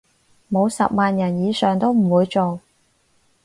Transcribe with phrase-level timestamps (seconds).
[0.51, 2.59] 冇十萬人以上都唔會做